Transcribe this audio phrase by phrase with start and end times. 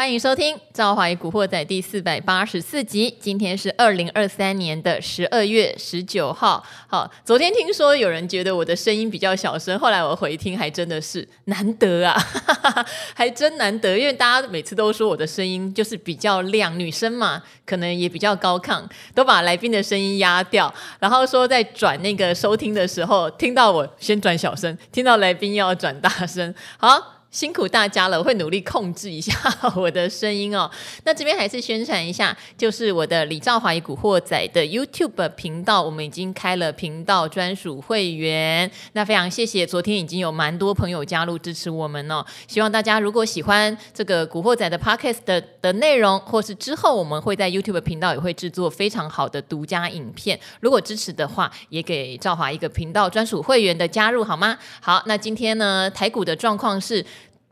[0.00, 3.14] 欢迎收听《赵华与古惑仔》第四百八十四集。
[3.20, 6.64] 今天是二零二三年的十二月十九号。
[6.88, 12.16] 好，昨天听说有人觉得我的声音比较小声，后来我回听，还真的是难得啊，
[13.12, 13.98] 还真难得。
[13.98, 18.82] 因为大家每次都说我的声音就是比较亮，女生嘛，可能也比较高亢，
[19.14, 26.54] 都把来宾的声音压掉，然后说在转那个收听的时候，听到我先转小声，听到来宾要转大声。
[26.78, 27.19] 好。
[27.30, 29.32] 辛苦大家了，我会努力控制一下
[29.76, 30.68] 我的声音哦。
[31.04, 38.68] 那这边还是宣传一下，就是我的李兆华与古惑仔的 YouTube 频道，我们已经开了频道专属会员。
[38.94, 42.26] 那非常谢谢，昨天已经有蛮多朋友加入支持我们哦。
[42.48, 50.36] 希望大家如果喜欢这个古惑仔的 Podcast 的的内容，或是之后我们会在 YouTube 频道也会制作非常好的独家影片。
[50.58, 54.58] 如果支持的话，也给兆华一个频道专属会员的加入好吗？
[54.80, 57.06] 好，那今天呢，台股的状况是。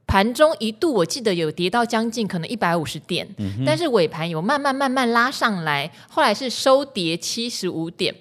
[0.08, 8.14] 盘中一度我记得有跌到将近可能一百五十点，嗯，但是尾盘有慢慢慢慢拉上来，后来是收跌七十五点，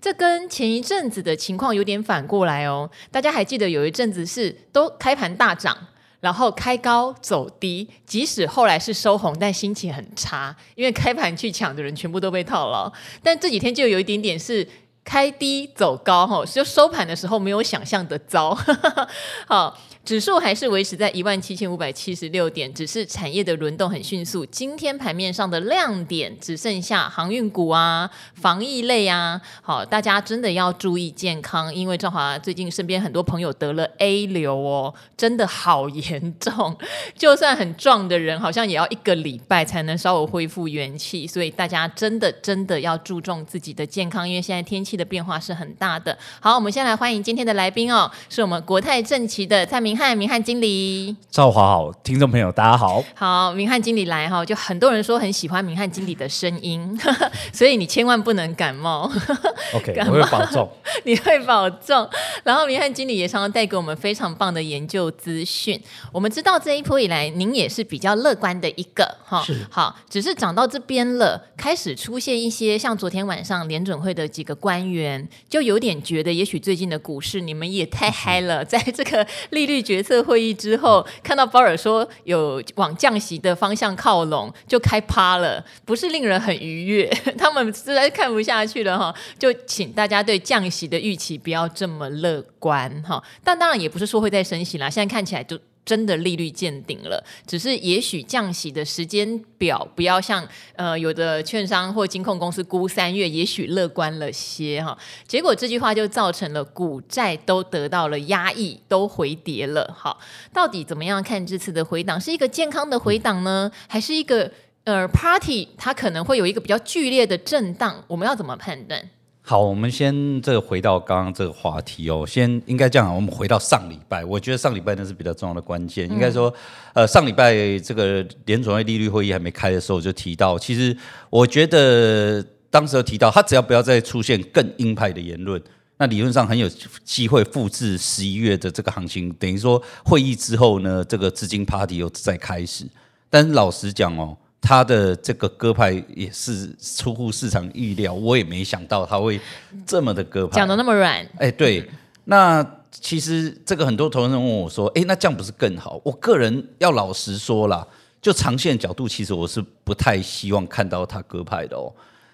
[0.00, 2.88] 这跟前一阵子的情况有点反过来哦。
[3.10, 5.76] 大家还记得有一阵子是都开盘大涨，
[6.20, 12.90] 然后开高走低，即使后来是收红，但心情很差，因为开盘去抢的人全部都被套牢。
[13.20, 14.64] 但这几天就有一点点是
[15.04, 18.56] 开低走高，哈，就收盘的时候没有想象的糟，
[19.48, 19.76] 好。
[20.04, 24.44] 指数还是维持在一万七千五百七十六点，只是产业的轮动很迅速。
[24.46, 29.40] 今天盘面上的亮点只剩下航运股啊、防疫类啊。
[29.62, 36.76] 好，大家真的要注意健康，因为兆华最近身边很多朋友得了 A 流哦，真的好严重。
[37.16, 41.28] 就算很壮的人，好像也要一个礼拜才能稍微恢复元气。
[41.28, 46.18] 所以大家真的真的要注重自己的健康，因为现在天气的变化是很大的。
[46.40, 49.91] 好，我们先来欢迎今天的来宾哦，是我们国泰正奇的蔡明。
[49.92, 56.98] 明翰，明翰经理，赵华好，听众朋友大家好，好，明翰经理来哈，就很多人说很喜欢明翰经理的声音，
[57.52, 59.02] 所以你千万不能感冒。
[59.76, 60.66] OK，我会保重，
[61.04, 62.08] 你会保重。
[62.42, 65.78] 然后明翰经理也常常带给我们非常棒的研究资讯。
[66.10, 79.81] 我们知道这一波以来，您也是比较乐观的一个哈，是好，只是涨到这边了，开始出现一些像昨天晚上联准会的几个官员，就有点觉得，也许最近的股市你们也太嗨了，在这个利率。
[79.82, 87.06] 决策会议之后，看到鲍尔说有往降息的方向靠拢，就开趴了，不是令人很愉悦。
[87.36, 93.22] 他们实在看不下去了哈，就请大家对降息的预期不要这么乐观哈。
[93.42, 95.58] 但当然也不是说会再升息啦，现在看起来就。
[95.84, 104.96] 真的利率见顶了，只是也许降息的时间表不要像呃有的券商或金控公司估三月，也许乐观了些哈。
[105.26, 109.92] 结果这句话就造成了股债都得到了压抑，都回跌了。
[109.98, 110.20] 好，
[110.52, 112.20] 到底怎么样看这次的回档？
[112.20, 114.50] 是一个健康的回档呢，还是一个
[114.84, 118.04] 呃 party 它可能会有一个比较剧烈的震荡？
[118.06, 119.10] 我们要怎么判断？
[119.44, 122.24] 好，我们先这个回到刚刚这个话题哦。
[122.24, 126.08] 先应该这样，我们回到上礼拜，我觉得上礼拜那是比较重要的关键。
[126.08, 126.52] 应该说，
[126.94, 130.96] 呃，上礼拜这个联准会利率会议还没开的时候，就提到，其实
[131.28, 135.60] 我觉得当时提到，他只要不要再出现更鹰派的言论，
[135.96, 136.68] 那理论上很有
[137.04, 139.28] 机会复制十一月的这个行情。
[139.40, 142.86] 等于说会议之后呢，这个资金 party 又再开始。
[143.28, 144.36] 但是老实讲哦。
[144.64, 149.38] 他的这个鸽派也是出乎市场预料，我也没想到他会
[149.84, 151.26] 这么的鸽派，讲的那么软。
[151.38, 151.84] 哎，对，
[152.26, 156.00] 那其实这个很多投资人问我说，哎，那这样不是更好？
[156.04, 157.84] 我个人要老实说啦，
[158.20, 161.92] 就长线角度，其实我是不太希望看到他鸽派的哦。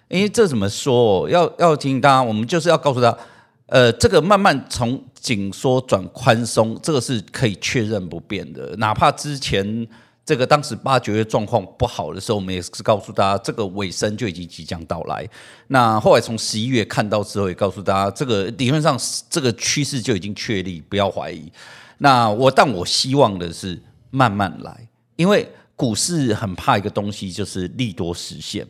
[0.09, 1.27] 因为这怎么说？
[1.31, 3.17] 要要提醒大家，我们就是要告诉他，
[3.67, 9.89] 呃，这个慢慢从紧缩转宽松，这个是可以确认不变的，哪怕之前。
[10.29, 15.27] 这个当时八九月状况不好的时候，我们也是告诉大家，这个尾声就已经即将到来。
[15.69, 18.95] 那后来从十一月看到之后，也告诉大家，这个理论上
[19.31, 21.51] 这个趋势就已经确立，不要怀疑。
[21.97, 23.81] 那我但我希望的是
[24.11, 24.87] 慢慢来，
[25.17, 28.67] 因为股市很怕一个东西，就是利多实现。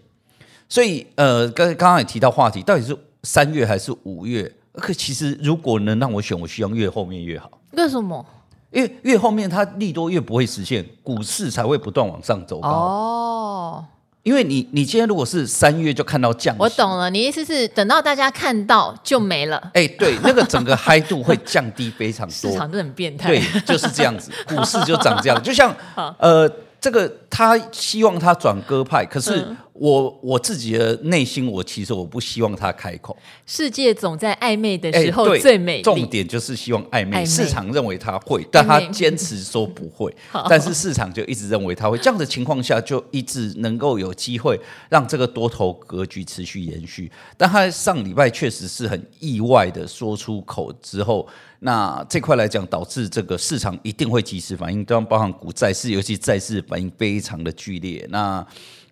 [0.69, 4.49] 所以呃，刚刚刚也提到话题，到底是三月还是五月？
[4.75, 7.51] 可其实如果能让我选，我希望越后面越好。
[7.73, 8.25] 为什么？
[8.71, 12.69] 因为越后面它利多越不会实现，股市才会不断往上走高。
[12.69, 13.85] 哦，
[14.23, 19.57] 因为你你今天如果是三月就看到降息，我懂了，你意思是等到大家看到就没了。
[19.73, 23.29] 哎、欸，对，那个整个 嗨度会降低非常多，市场都很变态。
[23.29, 25.43] 对，就是这样子， 股市就长这样。
[25.43, 25.75] 就像
[26.19, 26.51] 呃，
[26.81, 29.47] 这个他希望他转鸽派，可是
[29.79, 33.17] 我我自己的内心，我其实我不希望他开口。
[33.47, 35.83] 世界总在暧昧的时候最美丽。
[35.83, 37.25] 重点就是希望暧昧。
[37.25, 40.15] 市场认为他会，但他坚持说不会。
[40.49, 41.97] 但是市场就一直认为他会。
[41.99, 44.59] 这样的情况下，就一直能够有机会
[44.89, 47.11] 让这个多头格局持续延续。
[47.37, 51.29] 但他上礼拜确实是很意外的说出口之后，
[51.61, 58.07] 那这块来讲，导致这个市场一定会及时反应，当然包含股债市，尤其债市反应非常的剧烈。
[58.11, 58.45] 那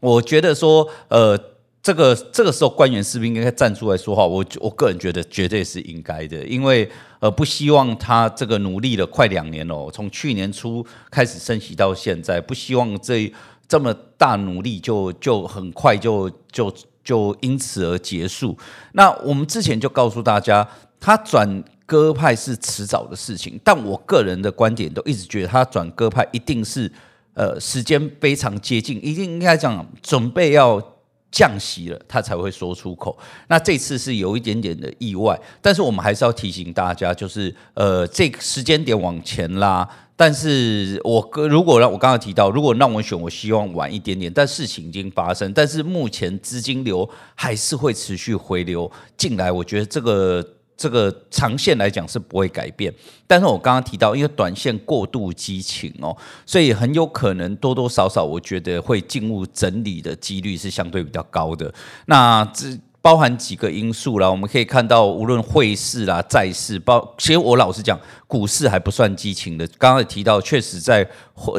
[0.07, 1.37] 我觉得说，呃，
[1.83, 4.25] 这个这个时候官员是不是应该站出来说话？
[4.25, 6.89] 我我个人觉得绝对是应该的，因为
[7.19, 13.33] 呃，不希望他这个努力了快两年了，从去年初开始升息到现在，不希望这
[13.67, 16.73] 这么大努力就就很快就就
[17.03, 18.57] 就因此而结束。
[18.93, 20.69] 那我们之前就告诉大家，
[21.01, 26.93] 他转鸽派是迟早的事情，但我个人的观点都一直觉得他转鸽派一定是。
[27.37, 30.83] 呃，时间非常接近，一定应该讲准备要
[31.31, 33.15] 降息了，他才会说出口。
[33.49, 39.87] 那这次是有一点点的意外，但是我们还是要提醒大家，就是呃，这个时间点往前拉。
[40.17, 44.33] 但是我如果让我刚刚提到，如果让我选，我希望晚一点点。
[44.35, 49.53] 但事情已经发生，但是目前资金流还是会持续回流进来。
[49.53, 50.56] 我觉得这个。
[50.77, 52.93] 这个长线来讲是不会改变，
[53.27, 61.73] 但是我刚刚提到，因为短线过度激情哦，所以很有可能多多少少，我觉得会进入整理的几率是相对比较高的。
[62.07, 62.79] 那这。
[63.07, 69.65] 包含几个因素啦，我们可以看到，无论汇市啦、债市，包其实我老实讲，股市还不算激情的。
[69.79, 71.09] 刚刚也提到，确实在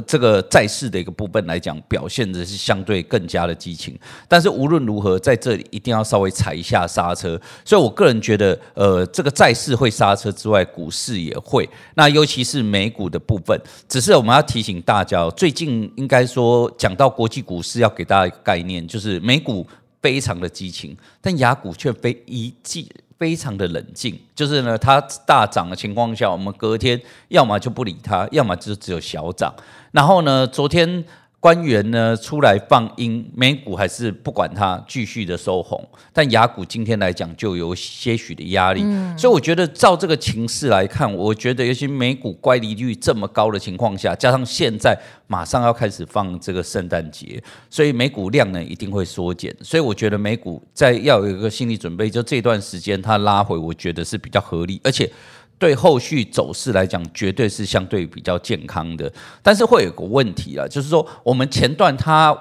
[0.05, 3.97] 这个债市的一个部分来讲，表现的是相对更加的激情。
[4.27, 7.39] 但是无论如何，在这里一定要稍微踩一下刹车。
[7.63, 11.69] 所以我个人觉得，呃，这个债市会刹车之外，股市也会。
[11.95, 13.57] 那尤其是美股的部分，
[13.87, 19.65] 只是我们要提醒大家，最近应该说讲到国际股市，要给大家一个概念，就是美股。
[20.01, 24.19] 非常的激情，但雅股却非一季非常的冷静。
[24.35, 29.53] 就是呢，它大涨的情况下，我们隔天要么就不理它，要么就只有小涨。
[29.91, 31.05] 然后呢，昨天。
[31.39, 35.87] 官员呢出来放鹰，美股还是不管它，继续的收红。
[36.11, 49.55] 但雅股今天来讲就有些许的压力，嗯、所以我觉得照这个情势来看，我觉得尤其美股乖离率这么高的情况下，加上现在马上要开始放这个圣诞节，所以美股量呢一定会缩减。
[49.61, 55.09] 所以我觉得美股在要有一个心理准备，就这段时间它拉回，我觉得是比较合理，而且。
[55.59, 59.11] 对后续走势来讲，绝对是相对比较健康的，
[59.41, 62.37] 但是会有个问题啊，就是说我们前段它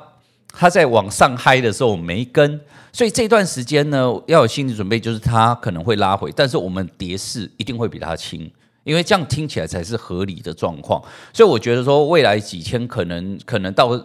[0.52, 2.60] 它在往上嗨的时候没跟，
[2.92, 8.50] 所以这段时间呢要有心理准备，就是它可能会拉回，但是我们跌势一定会比它轻。
[8.86, 11.02] 因为这样听起来才是合理的状况，
[11.32, 14.00] 所以我觉得说未来几天可能可能到，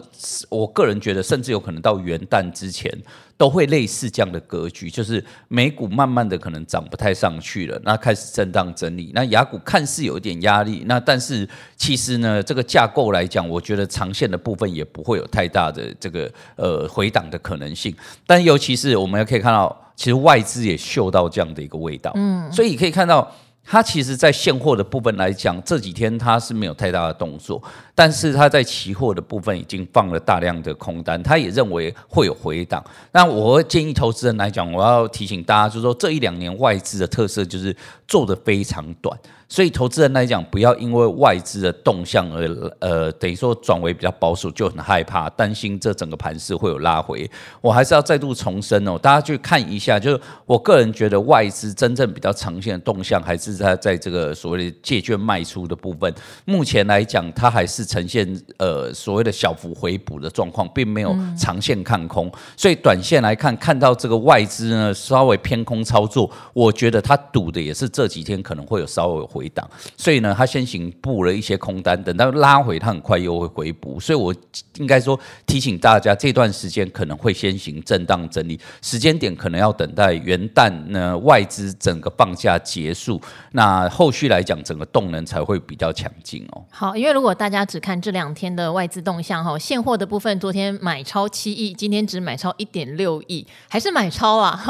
[0.48, 2.92] 我个人觉得甚至有可能到元旦之前
[3.36, 17.94] 都会类似这样的格局，就是美股慢慢的可能涨不太上去了，那开始震荡整理，那雅股看似有一点压力，那但是其实呢这个架构来讲，我觉得长线的部分也不会有太大的这个呃回档的可能性，
[18.26, 23.32] 但尤其是我们也可以看到，其实外资也嗅到这样的一个味道，嗯，所以可以看到。
[23.64, 27.62] 它其实，在现货的部分来讲，这几天它是没有太大的动作，
[27.94, 32.84] 但是它在期货的部分已经放了大量的空单，他也认为会有回档。
[33.12, 37.74] 那我建议投资人来讲，我要提醒大家，就是说这一两年外资的特色就是
[38.06, 39.18] 做的非常短。
[39.52, 47.30] 所以，投资人来讲，不要因为外资的动向而呃，等于说转为比较保守，就很害怕，担心这整个盘势会有拉回。
[47.60, 56.10] 我还是要再度重申哦，大家去看一下，就是我个人觉得外资真正比较长线的动向，还是在在这个所谓的借券卖出的部分。
[56.46, 62.32] 目前来讲，它还是呈现呃所谓的小幅回补的状况，并没有长线看空。
[62.56, 69.41] 所以，短线来看，看到这个外资呢稍微偏空操作，我觉得它赌的也是这几天可能会有稍微回。
[69.42, 73.98] 回档，所以呢，他先行布了一些空单，等到拉回，他很快又会回补。
[73.98, 74.32] 所以我
[74.76, 83.20] 应该说提醒大家，这段时间可能会先行震荡整理，时间点可能要等待元旦呢，外资整个放假结束，
[83.52, 86.62] 那后续来讲，整个动能才会比较强劲哦。
[86.70, 94.62] 好，因为如果大家只看这两天的外资动向哈，现货的部分，昨天买超七亿，今天只买超一点六亿，还是买超啊？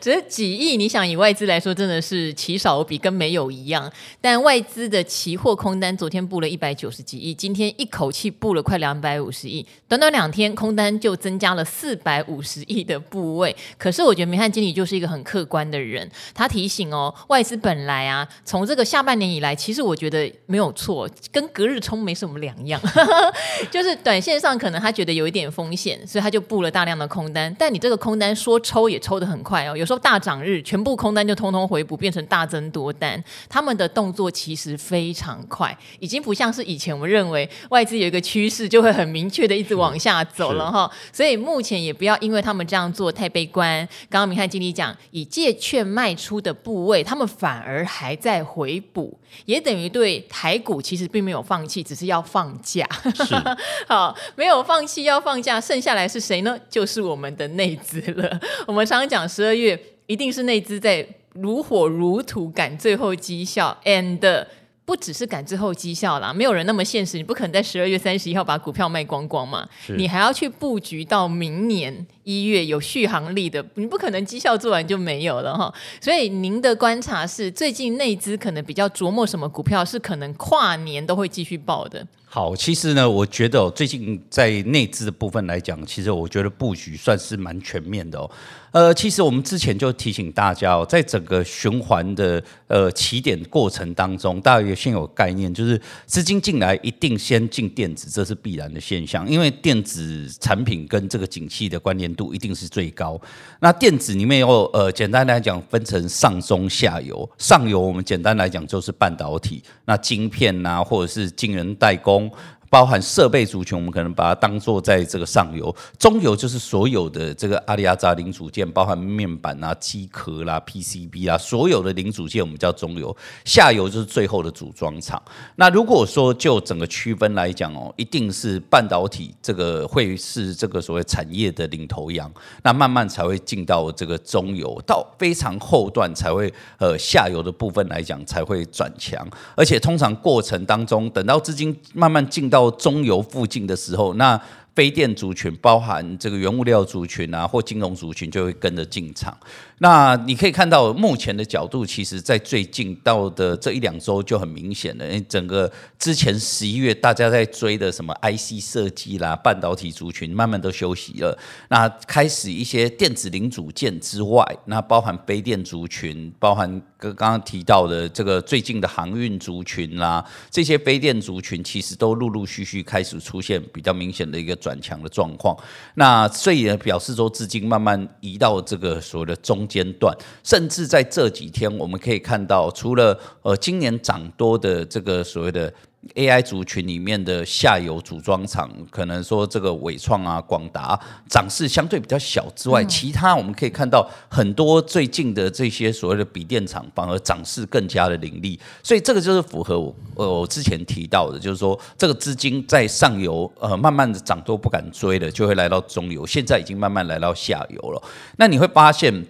[0.00, 3.92] 只是几亿，你想以外资来说，真的是奇少无比，跟没有一样。
[4.20, 13.54] 但外资的期货空单昨天布了一百九十几亿，今天一口气布了快两百五十亿，短短两天空单就增加了四百五十亿的部位。
[13.78, 22.80] 可是我觉得明翰经理就是一个很客观的人，他提醒哦，外资本来啊，从这个下半年以来，其实我觉得没有错，跟隔日冲没什么两样，
[23.70, 27.54] 就是短线上可能他觉得有一点风险，所以他就布了大量的空单。
[27.58, 33.22] 但你这个空单说抽也抽得很快哦，有时候大涨日全部空单就通通回补，变成大增多单。
[33.48, 40.90] 他们的动作其实非常快，已经不像是以前我们认为外资有一个趋势就会很明确的一直往下走了哈。
[41.12, 43.86] 所以目前也不要因为他们这样做太悲观。
[44.08, 52.88] 刚刚明翰经理讲，以借券卖出的部位，他们反而还在回补，也等于对台股其实并没有放弃，只是要放假。
[53.14, 53.34] 是
[53.86, 56.58] 好，没有放弃要放假，剩下来是谁呢？
[56.68, 58.40] 就是我们的内资了。
[58.66, 61.06] 我们常常讲十二月一定是内资在。
[61.40, 64.46] 如火如荼赶最后绩效，and
[64.84, 75.74] 不只是赶最后绩效啦，没有人那么现实，你不可能在十二月三十一号把股票卖光光嘛，你还要去布局到明年一月有续航力的，你不可能绩效做完就没有了哈。
[76.00, 82.06] 所以您的观察是，最近内资可能比较琢磨什么股票是可能跨年都会继续报的。
[82.28, 88.30] 好，其实呢，我觉得、哦、最近在内资的部分来讲，其实我觉得布局算是蛮全面的哦。
[88.76, 103.18] 呃，其实我们之前就提醒大家哦，在整个循环的呃起点过程当中，大家也先有概念，就是资金进来一定先进电子，这是必然的现象，因为电子产品跟这个景气的关联度一定是最高。
[103.60, 112.30] 那电子里面有呃，简单来讲分成上中下游，上游我们简单来讲就是半导体，那晶片呐、或者是晶圆代工。
[112.76, 123.16] 包含设备族群，我们可能把它当做在这个上游，中游就是所有的这个阿里阿扎零组件，包含面板啊、机壳啦、PCB 啊，所有的零组件我们叫中游，
[123.46, 125.22] 下游就是最后的组装厂。
[125.54, 132.30] 那如果说就整个区分来讲哦，一定是半导体这个会是这个所谓产业的领头羊，
[132.62, 144.40] 那慢慢才会进到这个中游，到非常后段才会呃下游的部分来讲才会转强，而且通常过程当中，等到资金慢慢进到中游附近的时候，那
[144.76, 149.34] 非电族群，包含这个原物料族群啊，或金融族群，就会跟着进场。
[149.78, 155.06] 那你可以看到，目前的角度，其实在最近到的这一两周就很明显了。
[155.06, 161.36] 因为整个之前十一月大家在追的什么 IC 设计啦、半导体族群，慢慢都休息了。
[161.68, 166.68] 那开始一些电子零组件之外，那包含非电族群，包含
[166.98, 175.56] 刚刚提到的这个最近的航运族群啦，这些非电族群其实都陆陆续续开始出现比较明显的一个转强的状况。
[175.94, 179.64] 那所以，表示说资金慢慢移到这个所谓的中。
[179.66, 185.72] 间段，甚至在这几天，我们可以看到，除了呃今年涨多的这个所谓的
[186.14, 190.98] AI 族群里面的下游组装厂，可能说这个伟创啊、广达
[191.28, 208.02] 涨势相对比较小之外，其他我们可以看到很多最近的这些所谓的笔电厂反而涨势更加的凌厉，所以这个就是符合我呃我之前提到的，就是说这个资金在上游呃慢慢的涨都不敢追了，就会来到中游，现在已经慢慢来到下游了。
[208.36, 209.26] 那你会发现。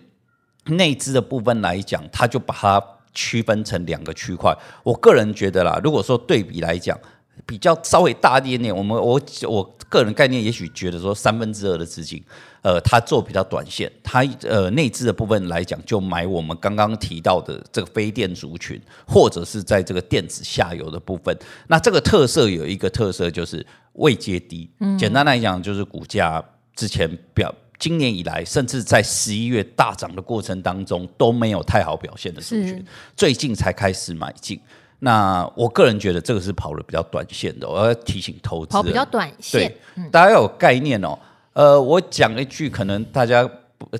[0.68, 2.84] 内资的部分来讲，它就把它
[3.16, 4.56] 区分成两个区块。
[4.84, 6.96] 我个人觉得啦，如果说对比来讲，
[7.44, 12.22] 比较稍微大一点点，我们我我个人概念也许觉得说三分之二的资金，
[12.62, 21.36] 呃，它做比较短线，它呃内资的部分来讲，就买我们刚刚提到的这个非电族群，或者是在这个电子下游的部分。
[21.68, 24.68] 那这个特色有一个特色就是未接低，
[24.98, 26.42] 简单来讲就是股价
[26.74, 27.54] 之前表。
[27.78, 32.84] 今年以来，甚至在十一月大涨的过程当中都没有太好表现的族群，
[33.16, 34.58] 最近才开始买进。
[34.98, 41.18] 那我个人觉得这个是跑的比较短线的，我要提醒投资人，跑比较短线，对，大家要有概念哦。
[41.52, 43.48] 呃，我讲一句可能大家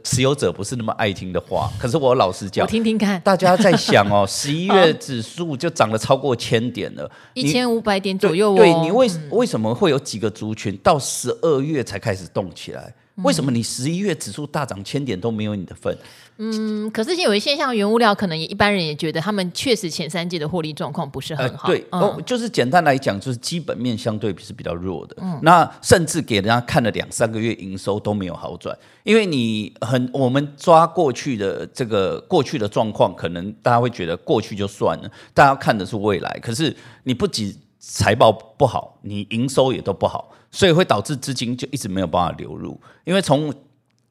[0.03, 3.21] 持有者不是那么爱听的话，可是我老实讲，我听听看。
[3.21, 8.57] 大家在想哦， 十一月指数就涨了超过千点了， 一千五百点左右哦。
[8.57, 12.93] 对，对你为为什么会有几个族群到十二月才开始动起来？
[13.23, 15.97] 为什么你十一月指数大涨千点都没有你的份？
[16.39, 21.69] 嗯，可是有一些像原物料，可能也一般人也觉得他们确实前三季的获利状况不是很好。
[21.69, 25.17] 呃、对、嗯，哦，就是简单来讲，就是基本面相对是比较弱的。
[25.21, 36.39] 嗯，那甚至给人家看了两三个月营收都没有好转，因为你很我们抓过去的这个过去的状况，可能大家会觉得过去就算了，大家看的是未来。
[36.43, 40.31] 可是你不仅财报不好，你营收也都不好。
[40.57, 43.53] 所以会导致资金就一直没有办法流入，因为从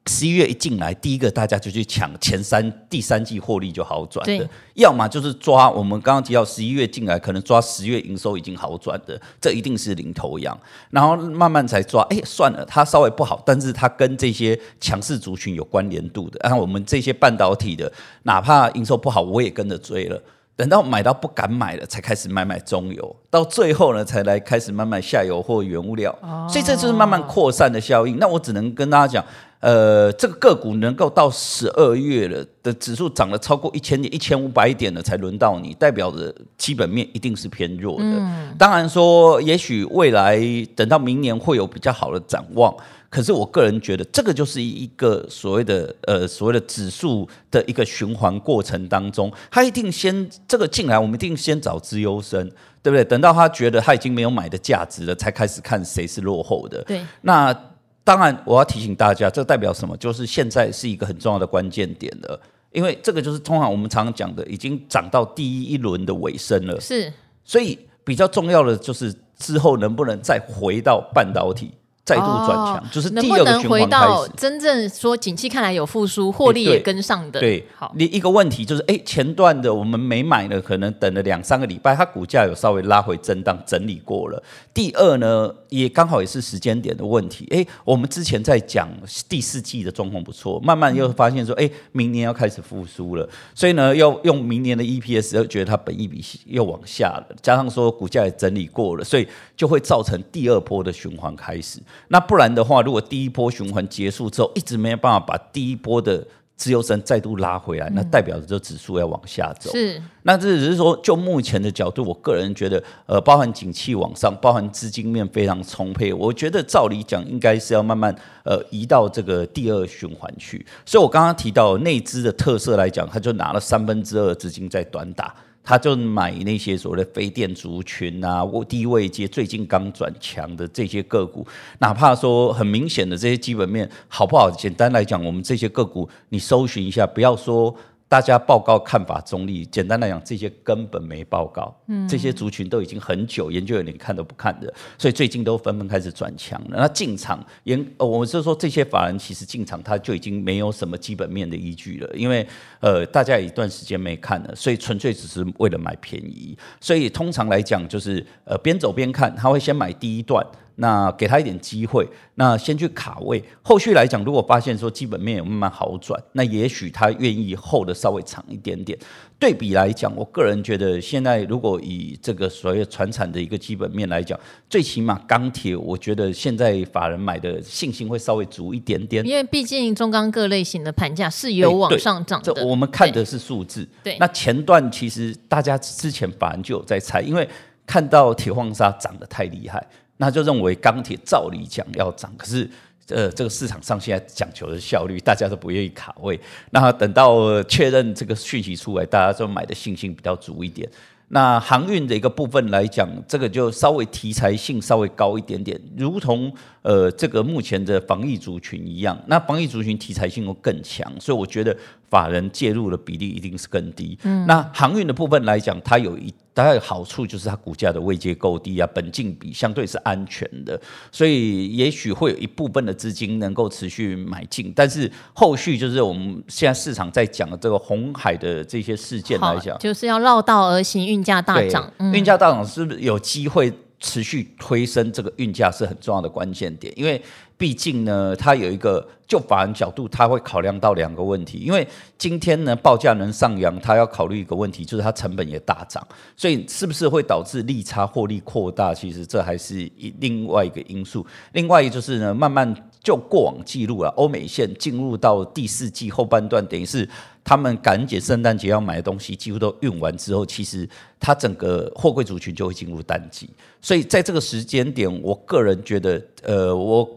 [0.06, 10.56] 十一月一进来，第一个大家就去抢前三、第三季获利就好转的，要么就是抓我们刚刚提到十一月进来，可能抓十月营收已经好转的，这一定是领头羊，
[10.90, 12.06] 然后慢慢才抓。
[12.10, 20.22] 哎，算了，它稍微不好，但是它跟这些强势族群有关联度的，然后我们这些半导体的，哪怕营收不好，我也跟着追了。
[20.56, 26.10] 等到买到不敢买了，才开始买买中游，到最后呢，才来开始慢慢下游或原物料。
[26.22, 28.18] 哦、所以这就是慢慢扩散的效应。
[28.18, 29.24] 那我只能跟大家讲，
[29.60, 38.04] 呃，这个个股能够到十二月了的指数涨了超过一千点、一千五百点了，才轮到你，代表着基本面一定是偏弱的。
[38.04, 40.40] 嗯、当然说，也许未来
[40.74, 42.74] 等到明年会有比较好的展望。
[43.08, 52.44] 可是我个人觉得，这个就是一个所谓的呃所谓的指数的一个循环过程当中，他一定先这个进来，我们一定先找资优生，
[52.82, 53.04] 对不对？
[53.04, 56.82] 等到他觉得他已经没有买的价值了，才开始看谁是落后的。
[56.82, 57.00] 对。
[57.22, 57.54] 那
[58.02, 59.96] 当然，我要提醒大家，这代表什么？
[59.96, 62.40] 就是现在是一个很重要的关键点了，
[62.72, 66.80] 因为这个就是通常我们常常讲的，已经涨到第一轮的尾声了。
[66.80, 67.12] 是。
[67.44, 71.72] 所以比较重要的就是之后能不能再回到半导体。
[72.06, 73.44] 再度转强，哦、就是第二个。
[73.44, 77.40] 能不能回到真正说景气看来有复苏，获利也跟上的？
[77.40, 77.92] 对，好。
[77.96, 84.40] 你一个问题就是，哎，前段的我们没买呢，可能等了两三个礼拜，它股价有稍微拉回震荡整理过了。
[84.72, 87.44] 第二呢，也刚好也是时间点的问题。
[87.50, 88.88] 哎，我们之前在讲
[89.28, 101.80] 第四季的状况不错，慢慢又发现说，哎，明年要开始复苏了，所以呢，要用明年的 EPS，又觉得它本益比又往下了，加上说股价也整理过了，所以就会造成第二波的循环开始。
[102.08, 106.26] 那不然的话，如果第一波循环结束之后，一直没有办法把第一波的
[106.56, 109.70] 自由身再度拉回来，那代表着这指数要往下走。
[109.72, 120.64] 是，那这只是说，就目前的角度，我个人觉得，呃，包含景气往上，包含资金面非常充沛，我觉得照理讲，应该是要慢慢呃移到这个第二循环去。
[120.86, 125.34] 所以我刚刚提到内资的特色来讲，他就拿了三分之二的资金在短打。
[125.66, 131.44] 他就买那些所谓的非电族群啊，低位接最近刚转强的这些个股，
[131.80, 134.48] 哪怕说很明显的这些基本面好不好？
[134.48, 137.76] 简单来讲，我们这些个股你搜寻一下，不要说。
[138.08, 141.76] 大家报告看法中立，简单来讲，这些根本没报告。
[141.88, 146.78] 嗯，这些族群都已经很久研究员连看都不看的，所以最近都纷纷开始转强了。
[146.78, 152.46] 那进场，研，我们就说这些法人其实进场，他就已经没有什么基本面的依据了，因为
[152.78, 156.56] 呃，大家有一段时间没看了，所以纯粹只是为了买便宜。
[156.80, 160.46] 所以通常来讲，就是呃边走边看，他会先买第一段。
[160.76, 163.42] 那给他一点机会，那先去卡位。
[163.62, 168.98] 后续来讲，如果发现说基本面有慢慢好转，那也许他愿意后的稍微长一点点。
[169.38, 179.26] 对比来讲，我个人觉得现在如果以这个所谓船产的一个基本面来讲，最起码钢铁，我觉得现在法人买的信心会稍微足一点点。
[179.26, 182.52] 因为毕竟中钢各类型的盘价是有往上涨的。
[182.52, 183.86] 这我们看的是数字。
[184.02, 184.16] 对。
[184.18, 187.46] 那前段其实大家之前法人就有在猜，因为
[187.86, 189.86] 看到铁矿砂涨得太厉害。
[190.16, 192.68] 那就认为钢铁照理讲要涨，可是
[193.08, 196.40] 呃，这个市场上现在讲求的效率，大家都不愿意卡位。
[196.70, 200.90] 那等到确认这个讯息出来，大家就买的信心比较足一点。
[201.28, 206.52] 那航运的一个部分来讲，这个就稍微题材性稍微高一点点，如同
[206.86, 209.18] 呃这个目前的防疫族群一样。
[209.26, 211.76] 那防疫族群题材性又更强，所以我觉得
[212.08, 214.16] 法人介入的比例一定是更低。
[214.22, 216.32] 嗯，那航运的部分来讲，它有一。
[216.56, 220.80] 大概好处就是它股价的位阶够低啊，本净比相对是安全的，
[221.12, 233.70] 所以也许会有一部分的资金能够持续买进，但是后续就是我们现在市场在讲的这个红海的这些事件来讲，就是要绕道而行，运价大涨，运价大涨是不是有机会
[234.06, 237.20] 持续推升这个运价是很重要的关键点，因为。
[237.58, 241.56] 毕竟呢，它有一个就法人角度，它会考量到两个问题。
[241.56, 241.88] 因为
[242.18, 248.92] 今天呢，报价能上扬，它要考虑一个问题，就是它成本也大涨，所以是不是会导致利差获利扩大？
[248.92, 251.26] 其实这还是一另外一个因素。
[251.54, 252.74] 另外就是呢，慢慢
[253.06, 257.08] 就过往记录啊，欧美线进入到第四季后半段，等于是
[257.44, 260.88] 他们感恩节、圣诞节要买的东西几乎都运完之后，其实
[261.20, 263.48] 它整个货柜族群就会进入淡季。
[263.80, 267.08] 所以在这个时间点，我个人觉得，呃，我。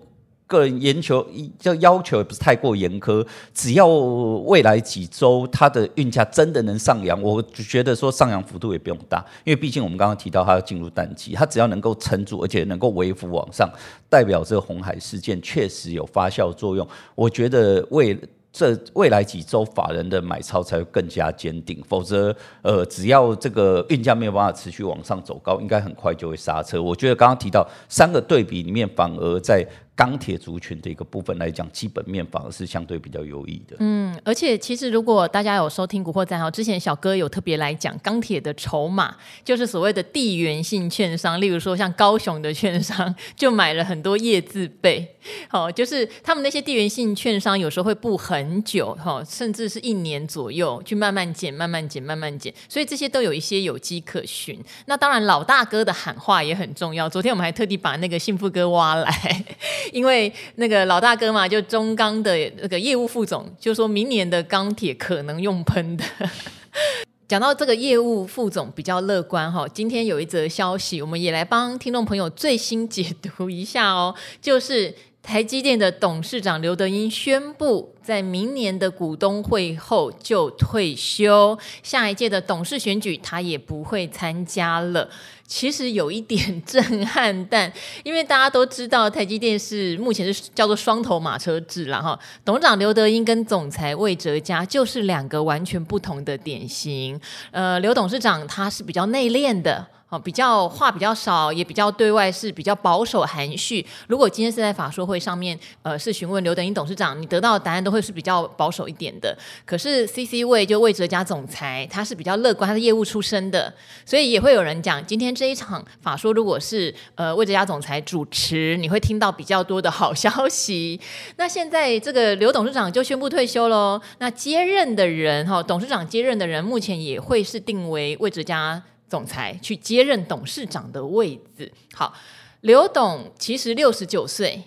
[0.50, 1.26] 个人研求
[1.62, 13.70] 要要求也不是太过严苛，只要未来几周它的运价真的能上扬，我就觉得说上扬幅度也不用大，因为毕竟我们刚刚提到它要进入淡季，它只要能够撑住，而且能够微幅往上，
[14.10, 16.86] 代表这个红海事件确实有发酵作用。
[17.14, 18.20] 我觉得未
[18.52, 26.82] 这未来几周法人的买超才会更加坚定，否则呃只要这个运价没有办法持续往上走高，应该很快就会刹车。
[26.82, 29.64] 我觉得刚刚提到三个对比里面，反而在
[30.00, 33.76] 钢铁族群的一个部分来讲，基本面反而是相对比较优异的。
[33.80, 45.06] 嗯，而且其实如果大家有收听《古惑仔》哈，之前小哥有特别来讲钢铁的筹码，就是所谓的地缘性券商，例如说像高雄的券商就买了很多叶字辈，
[45.50, 54.58] 好， 就是他们那些地缘性券商有时候会布很久哈，甚至是一年左右去慢慢减、慢慢减、慢慢减，所以这些都有一些有迹可循。
[54.86, 59.46] 那当然老大哥的喊话也很重要，昨天我们还特地把那个幸福哥挖来。
[59.92, 66.04] 因为那个老大哥嘛，就中钢的那个业务副总，就说明年的钢铁可能用喷的。
[67.28, 74.92] 讲到这个业务副总比较乐观哈，今天有一则消息，我们也来帮听众朋友最新解读一下哦，就是
[75.30, 85.08] 台积电的董事长刘德英宣布，在明年的股东会后就退休，下一届的董事选举他也不会参加了。
[85.46, 97.22] 其实有一点震撼，但因为大家都知道台积电是目前是叫做双头马车制了哈，董事长刘德英跟总裁魏哲嘉就是两个完全不同的典型。
[97.52, 99.86] 呃，刘董事长他是比较内敛的。
[100.10, 103.86] 哦，比较话比较少，也比较对外是比较保守含蓄。
[104.08, 109.38] 如果今天是在法说会上面，呃，是询问刘德英董事长，你得到的答案都会是比较保守一点的。
[109.68, 113.72] 可是 CC 位就魏哲家总裁，他是比较乐观，他是业务出身的，
[114.04, 121.00] 所以也会有人讲，今天这一场法说，如果是呃魏哲家总裁主持，你会听到比较多的好消息。
[121.36, 128.82] 那现在这个刘董事长就宣布退休喽，那接任的人哈，董事长接任的人目前也会是定为魏哲家。
[129.10, 131.72] 总裁去接任董事长的位置。
[131.94, 132.14] 好，
[132.62, 134.64] 刘董其实六十九岁，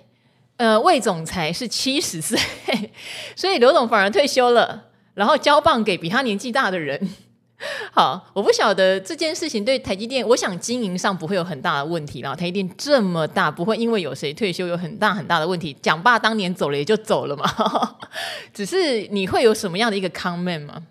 [0.56, 2.38] 呃，魏总裁是七十岁，
[3.36, 7.08] 所以刘董反而退休了，然后交棒给比他年纪大的人。
[7.92, 12.34] 好，我不晓得这件事情对台积电，我想经营上不会有很大的问题啦。
[12.34, 15.72] 台积电这么大，不会因为有谁退休有很大很大的问题。
[15.80, 17.96] 蒋爸当年走了也就走了嘛，
[18.52, 20.82] 只是你会有什么样的一个 comment 吗？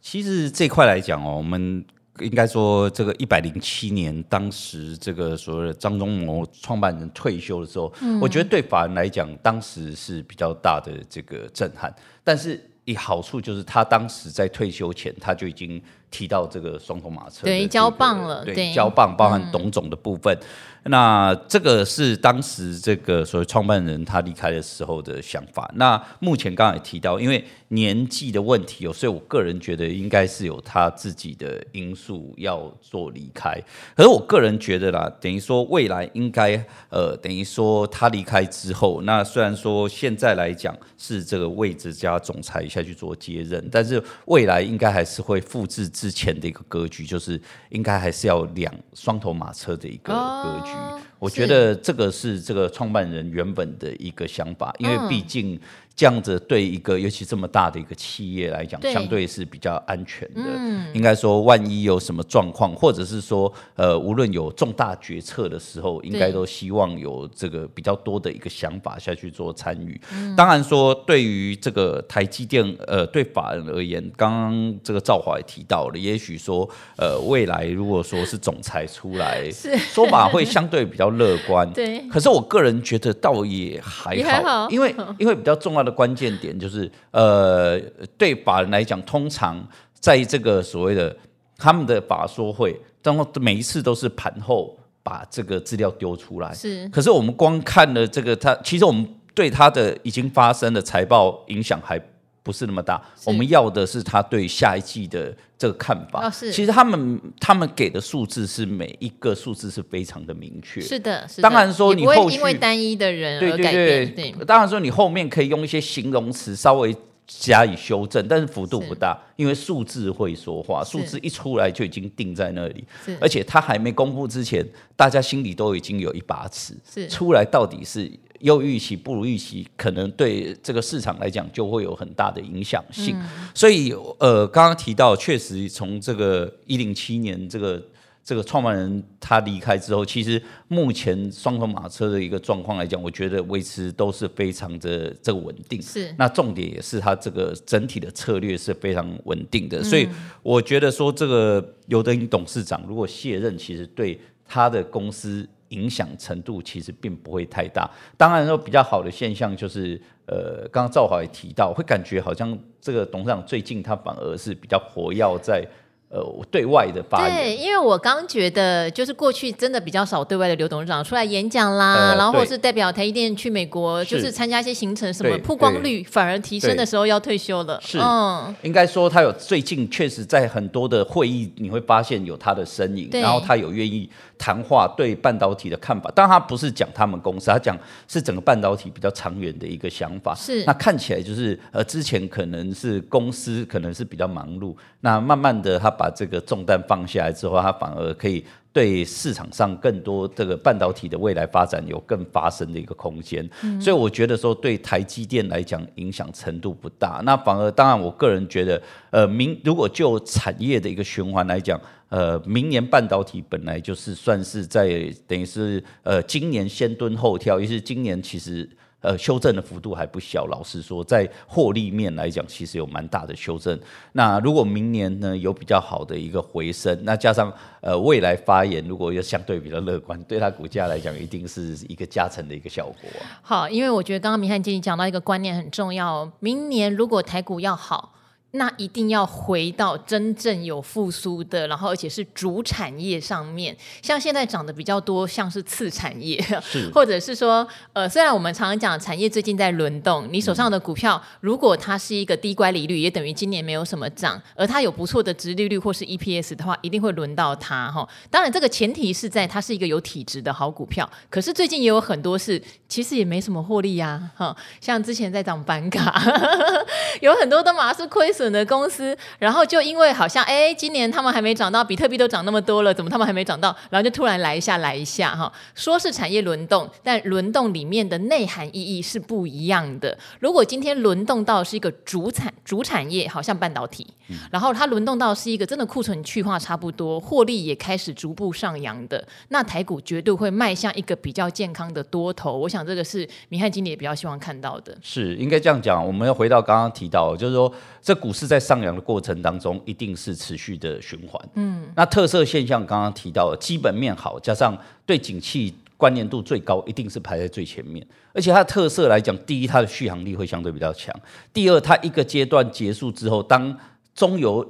[0.00, 1.84] 其实这块来讲哦，我们。
[2.20, 11.92] 应该说，这个一百零七年，当时这个所谓的张忠谋创办人退休的时候，嗯、我觉得对法人来讲，当时是比较大的这个震撼。
[12.22, 20.36] 但是，一好处就是他当时在退休前，他就已经提到这个双头马车、這個，对，交棒了，对，交棒包含董总的部分。
[20.40, 20.46] 嗯
[20.84, 25.70] 那这个是当时这个所谓创办人他离开的时候的想法。
[25.76, 33.58] 那目前刚才提到，因为年纪的问题，有所以我个人觉得应该是有他自己的因素要做离开。
[33.96, 50.73] 可是我个人觉得啦，等于说未来应该呃，等于说他离开之后，那虽然说现在来讲是这个位置加总裁下去做接任，但是未来应该还是会复制之前的一个格局，就是应该还是要两双头马车的一个格局。
[51.18, 55.58] 我觉得这个是这个创办人原本的一个想法，因为毕竟。
[55.96, 60.42] 这样子对一个尤其这么大的一个企业来讲，相对是比较安全的。
[60.44, 70.00] 嗯、应该说，万一有什么状况，或者是说，呃，无论有重大决策的时候，应该都希望有这个比较多的一个想法下去做参与。
[70.12, 81.70] 嗯、当然说，对于这个台积电，呃，对法人而言，刚刚这个赵华也提到了，也许说，呃，未来如果说是总裁出来， 是说法会相对比较乐观。
[81.72, 82.00] 对。
[82.08, 87.78] 可是我个人觉得倒也还好，还好因为因为比较重要的关键点就是，呃，
[88.16, 91.14] 对法人来讲，通常在这个所谓的
[91.56, 96.52] 他们的法说会，然后每一次都是盘后把这个资料丢出来。
[96.54, 102.00] 是，可是我们光看了这个，他其实我们对他的已经发生的财报影响还
[102.44, 103.02] 不是那么大。
[103.24, 105.34] 我们要的是他对下一季的。
[105.56, 110.78] 这个看法，哦、是其实他们他们给的数字是每一个数字是非常的明确。
[110.80, 111.42] 是的，是的。
[111.42, 113.72] 当然说你后续不会因为单一的人而改变。
[113.72, 116.94] 对对对，对当然说你后面可以用一些形容词稍微
[117.26, 122.84] 加以修正，但是幅度不大，因为数字会说话，数字一出来就已经定在那里。
[123.02, 126.74] 是而且他还没公布之前，大家心里都已经有一把尺。
[126.92, 128.12] 是出来到底是。
[128.40, 133.16] 又预期不如预期，可能对这个市场来讲就会有很大的影响性。
[133.18, 137.82] 嗯、所以，呃，刚刚提到，确实从这个一零七年这个
[138.22, 145.80] 这个创办人他离开之后，其实目前双头马车的一个状况来讲，我觉得维持都是非常的这个稳定。
[145.80, 149.78] 是，那重点也是他这个整体的策略是非常稳定的。
[149.78, 150.08] 嗯、所以，
[150.42, 155.48] 我觉得说这个尤德英董事长如果卸任，其实对他的公司。
[155.74, 157.90] 影响程度其实并不会太大。
[158.16, 165.66] 当然说比较好的现象就是，呃，刚刚赵华也提到，会感觉好像这个董事长最近他反而是比较活跃在
[166.10, 177.80] 呃，对外的发言，对，因为我刚觉得，就是过去真的比较少对外的刘董事长出来演讲啦，呃、然后或是代表台积电去美国，就是参加一些行程，什么曝光率反而提升的时候要退休了。
[177.82, 190.32] 是，嗯，应该说他有最近确实在很多的会议，你会发现有他的身影，然后他有愿意谈话对半导体的看法，当然他不是讲他们公司，他讲是整个半导体比较长远的一个想法。
[190.36, 198.44] 是，那看起来就是呃，之前可能是公司可能是比较忙碌，那慢慢的他把把这个重担放下来之后，他反而可以
[198.74, 203.48] 对市场上更多这个半导体的未来发展有更发生的一个空间。
[203.62, 207.22] 嗯、所以我觉得说，对台积电来讲影响程度不大。
[207.24, 211.80] 那反而，当然，我个人觉得，呃，明如果就产业的一个循环来讲，
[212.14, 218.68] 呃，明年半导体本来就是算是在等于是呃，今年先蹲后跳，于是今年其实。
[219.06, 220.46] 呃，修正的幅度还不小。
[220.46, 223.78] 老实说，在获利面来讲，其实有蛮大的修正。
[224.12, 233.10] 那如果明年呢，有比较好的一个回升，那加上呃未来发言，如果又相对比较乐观，对它股价来讲，一定是一个加成的一个效果。
[233.42, 238.14] 好，因为我觉得刚刚明翰经理讲到一个观念很重要，明年如果台股要好。
[238.56, 243.76] 那一定要回到真正有复苏的，然后而且是主产业上面。
[244.00, 246.40] 像现在涨得比较多，像是次产业，
[246.94, 258.08] 或者是说，呃，虽然我们常常讲产业最近在轮动，你手上的股票如果它是一个低乖离率，也等于今年没有什么涨，而它有不错的殖利率或是 EPS 的话，一定会轮到它哈。
[258.30, 261.10] 当然，这个前提是在它是一个有体质的好股票。
[261.28, 266.22] 可是最近也有很多是其实也没什么获利呀，哈，像之前在涨板卡，
[267.20, 268.43] 有很多都马上是亏损。
[268.52, 273.74] 的公司，然后就因为好像哎，今年他们还没涨到，比特币都涨那么多了，怎么他们还没涨到？
[273.90, 280.16] 然后就突然来一下，来一下哈，说是产业轮动，但轮动里面的内涵意义是不一样的。
[280.40, 292.56] 如果今天轮动到是一个主产主产业，好像半导体，嗯、然后它轮动到是一个真的库存去化差不多，获利也开始逐步上扬的，那台股绝对会迈向一个比较健康的多头。
[292.58, 294.96] 我想这个是明翰经理也比较希望看到的。
[295.02, 301.40] 是应该这样讲，我们要回到刚刚提到，就是说这股市在上扬的过程当中，一定是持续的循环。
[301.54, 308.06] 嗯，那特色现象刚刚提到了，基本面好，加上对景气关联度最高，一定是排在最前面。
[308.32, 311.14] 而且它的特色来讲，第一，它的续航力会相对比较强；
[311.52, 313.78] 第二，它一个阶段结束之后，当
[314.14, 314.66] 中游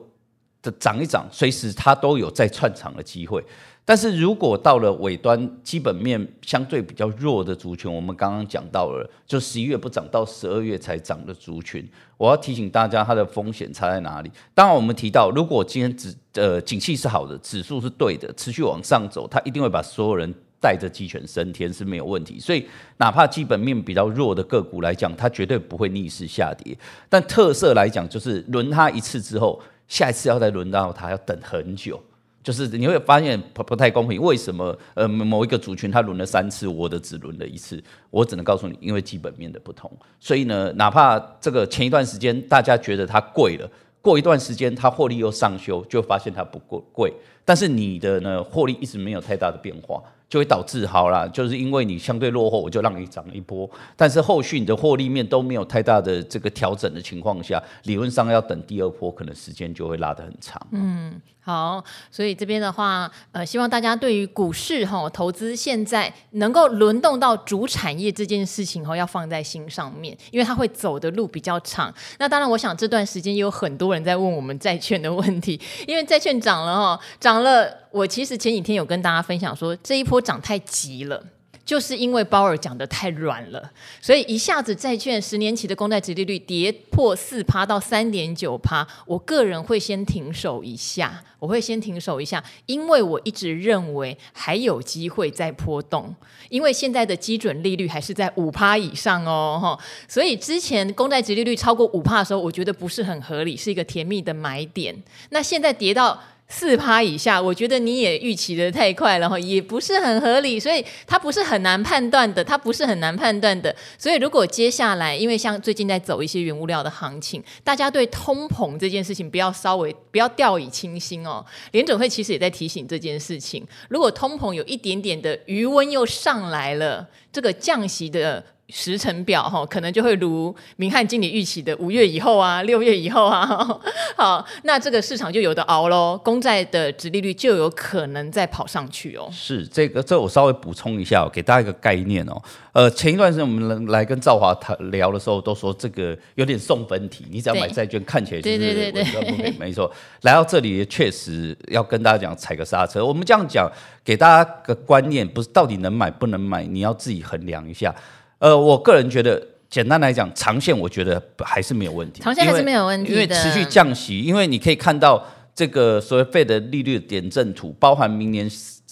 [0.62, 3.42] 的涨一涨，随时它都有再串场的机会。
[3.86, 14.30] 但是如果到了尾端，基本面相对比较弱的族群，我们刚刚讲到了，就十一月不涨到十二月才涨的族群，我要提醒大家，它的风险差在哪里？
[14.54, 22.40] 当然，我们提到，如果今天指呃景气是好的，指数是对的，持续往上走，它一定会把所有人带着鸡犬升天是没有问题。
[22.40, 22.66] 所以，
[22.96, 26.74] 哪怕基本面比较弱的个股来讲，它绝对不会逆势下跌。
[27.10, 32.02] 但特色来讲，就是轮它一次之后，下一次要再轮到它，要等很久。
[32.44, 37.82] 就是你会发现不不太公平，为什么呃某一个族群它轮了三次，我的只轮了一次？
[38.10, 39.90] 我只能告诉你，因为基本面的不同。
[40.20, 43.68] 所以呢，哪怕这个前一段时间大家觉得它贵了，
[44.02, 47.12] 过一段时间它获利又上修，就发现它不贵贵。
[47.46, 50.02] 但是你的呢获利一直没有太大的变化，
[50.34, 53.70] 就会导致好啦，就是因为你相对落后，我就让你涨一波。
[53.96, 60.60] 但是后续你的获利面都没有太大的这个调整的情况下，理论上要等第二波，可能时间就会拉得很长。
[60.72, 61.22] 嗯。
[61.38, 71.94] 好，所以这边的话，呃，希望大家对于股市哈投资现在能够轮动到主产业这件事情哈，要放在心上面，因为它会走的路比较长。
[72.18, 77.83] 那当然，我想这段时间也有很多人在问我们债券的问题，因为债券涨了哈，涨了。
[77.94, 81.24] 我其实前几天有跟大家分享说，这一波涨太急了。
[81.64, 96.14] 就是因为鲍尔讲得太软了，所以一下子债券十年期的公债殖利率跌破四趴到三点九趴，我个人会先停手一下，我会先停手一下，因为我一直认为还有机会再波动，
[96.50, 104.94] 因为现在的基准利率还是在五趴以上哦，所以之前公债殖利率超过五趴的时候，我觉得不是很合理，是一个甜蜜的买点。
[105.30, 106.20] 那现在跌到。
[106.46, 113.74] 四趴以下，我觉得你也预期得太快了哈，也不是很合理，所以它不是很难判断的，它不是很难判断的。
[113.98, 121.44] 所以如果接下来，因为像最近在走一些原物料的行情，大家对通膨这件事情不要稍微不要掉以轻心哦。
[121.72, 128.44] 联准会其实也在提醒这件事情，如果通膨有一点点的余温又上来了，这个降息的。
[128.76, 133.46] 时程表哈，可能就会如明翰经理预期的五月以后啊， 六月以后啊，
[134.18, 139.28] 好，那这个市场就有的熬喽，公债的殖利率就有可能再跑上去哦。
[139.30, 142.42] 是这个，这我稍微补充一下，给大家一个概念哦。
[142.72, 149.88] 呃，前一段时间我们来跟赵华谈聊的时候，都说这个有点送分题，你只要买债券，看起来就是对对对对， 没错。
[150.22, 153.06] 来到这里确实要跟大家讲踩个刹车。
[153.06, 153.70] 我们这样讲，
[154.04, 157.94] 给大家个观念，不是到底能买不能买，你要自己衡量一下。
[158.38, 162.22] 呃，我个人觉得，简单来讲，长线我觉得还是没有问题。
[162.22, 168.50] 长线还是没有问题，因为持续降息，因为你可以看到这个所谓的利率的点阵图，包含明年。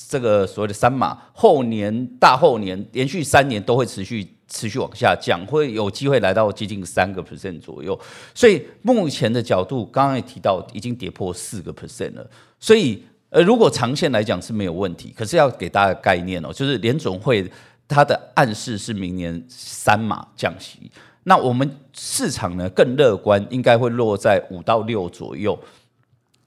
[0.09, 7.99] 这个所谓的三码，后年、大后年连续三年都会持续持续往下降，会有机会来到接近三个 percent 左右。
[8.35, 12.27] 所以目前的角度，刚刚也提到，已经跌破四个 percent 了。
[12.61, 17.51] 所以，呃，如果长线来讲是没有问题，可是要给大家概念哦，就是联总会
[17.93, 20.91] 它的暗示是明年三码降息，
[21.25, 25.57] 那我们市场呢更乐观，应该会落在五到六左右。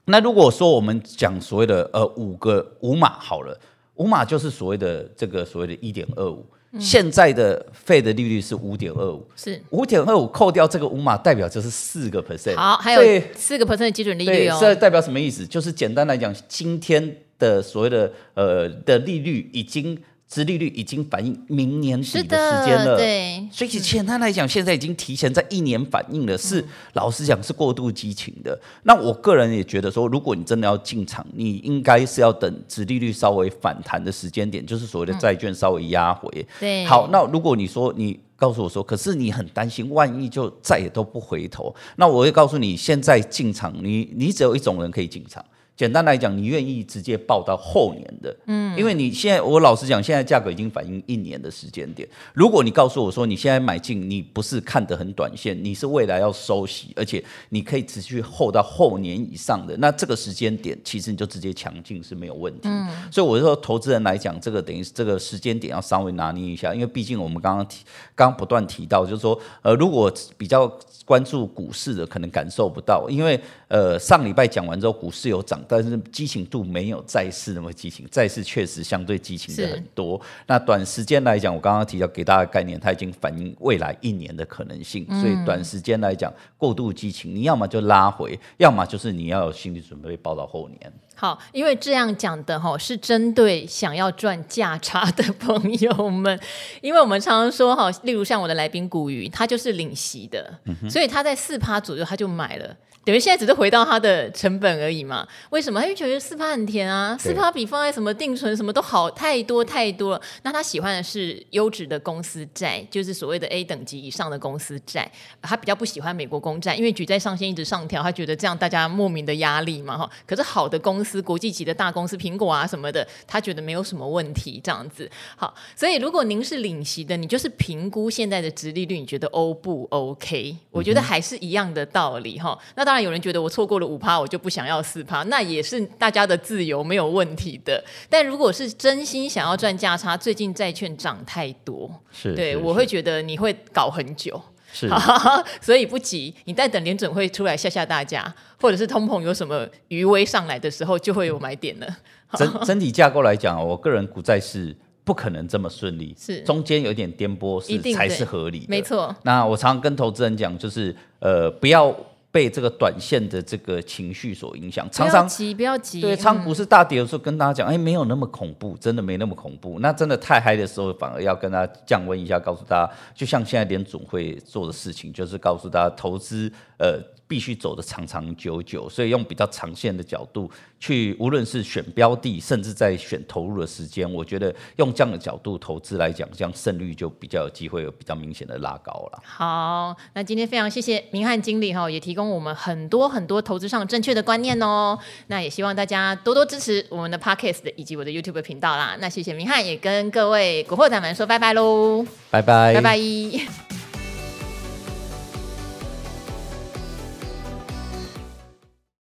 [0.06, 3.58] 那如果说我们讲所谓的呃五个五码好了，
[3.94, 6.44] 五码就是所谓的这个所谓的一点二五，
[6.78, 12.56] 现在的 Fed 的利率是五点二五，是五点二五扣掉这个五码，代表就是四个 percent。
[12.56, 14.58] 好，还有四个 percent 的基准利率哦。
[14.60, 15.46] 这代表什么意思？
[15.46, 19.98] 就是简单来讲，今天的所谓的呃的利率已经。
[20.28, 28.58] 殖利率已经反映明年底的时间了，对，所以简单来讲，现在已经提前在一年反映了，是老实讲是过度激情的。
[28.82, 36.46] 那我个人也觉得说，如果你真的要进场，你应该是要等殖利率稍微反弹的时间点，就是所谓的债券稍微压回。
[36.58, 45.44] 对，好，那如果你说你告诉我说，可是你很担心，万一就再也都不回头，那我会告诉你，现在进场，你你只有一种人可以进场。
[45.76, 52.08] 简单来讲，你愿意直接报到后年的，嗯，因为你现在，我老实讲，现在价格已经反映一年的时间点。
[52.32, 62.68] 如果你告诉我说你现在买进，你不是看得很短线，你是未来要收息，而且你可以持续 hold 到后年以上的，那这个时间点其实你就直接强进是没有问题。
[62.70, 67.84] 嗯，所以我就说，投资人来讲，这个等于是这个时间点要稍微拿捏一下，因为毕竟我们刚刚提，
[68.14, 70.66] 刚刚不断提到，就是说，呃，如果比较
[71.04, 75.60] 关注股市的，可能感受不到，因为呃，上礼拜讲完之后，股市有涨。
[75.66, 80.20] 但是激情度没有债市那么激情，债市确实相对激情的很多。
[80.46, 85.04] 那短时间来讲，我刚刚提到给大家的概念，它已经反映未来一年的可能性。
[85.20, 90.92] 所以短时间来讲，过度激情，你要么就拉回， 要么就是你要有心理准备被抱到后年。
[91.16, 96.38] 好，因为这样讲的哈，是针对想要赚价差的朋友们。
[96.82, 100.56] 因为我们常常说哈，例如像我的来宾古鱼，他就是领息的，
[100.88, 102.76] 所以他在四趴左右他就买了。
[103.02, 105.26] 等于现在只是回到它的成本而已嘛？
[105.50, 105.80] 为什么？
[105.80, 110.22] 他就觉得四趴很甜啊，四趴比放在什么定存什么都好太多太多了。
[110.42, 115.10] 那他喜欢的是优质的公司债，就是所谓的 A 等级以上的公司债。
[115.40, 120.10] 他比较不喜欢美国公债，因为举债上限一直上调，他觉得这样大家莫名的压力嘛哈。
[120.26, 125.10] 可是好的公司，国际级的大公司，苹果啊什么的，他觉得没有什么问题这样子。
[125.36, 130.54] 好，所以如果您是领息的，你就是评估现在的殖利率，你觉得 O 不 OK？
[130.70, 132.58] 我觉得还是一样的道理哈。
[132.74, 133.06] 那当然。
[133.06, 137.82] 有人觉得我错过了五趴，我就不想要四趴，那也是大家的自由，没有问题的。
[138.08, 144.40] 但如果是真心想要赚价差，最近债券涨太多，是对我会觉得你会搞很久，
[144.72, 144.88] 是，
[145.60, 151.86] 所以不急，你在等联准会出来吓吓大家，或者是通膨有什么余威上来的时候，就会有买点了。
[152.32, 159.14] 整整体架构来讲，我个人股债是不可能这么顺利，是中间有点颠簸是才是合理的，没错。
[159.22, 161.94] 那我常常跟投资人讲，就是呃，不要。
[162.36, 166.02] 被这个短线的这个情绪所影响，常常急不要急。
[166.02, 169.78] 对，仓股是大跌的时候，跟大家讲，哎，没有那么恐怖，真的没那么恐怖。
[169.80, 177.00] 那真的太嗨的时候，反而要跟大家降温一下，告诉大家，就像现在联总会做的事情，就是告诉大家投资，呃。
[177.28, 189.22] 必须走得长长久久，所以用比较长线的角度去，无论是选标的，甚至在选投入的时间，我觉得用这样的角度投资来讲，这样胜率就比较有机会有比较明显的拉高了。
[189.24, 194.98] 好，那今天非常谢谢明翰经理哈，也提供我们很多很多投资上正确的观念哦。
[195.26, 198.96] 那也希望大家多多支持我们的 Podcast 以及我的 YouTube 频道啦。
[199.00, 203.85] 那谢谢明翰，也跟各位股惑仔们说拜拜喽，拜拜，拜拜。